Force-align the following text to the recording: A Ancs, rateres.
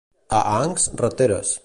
A 0.37 0.39
Ancs, 0.61 0.87
rateres. 1.05 1.57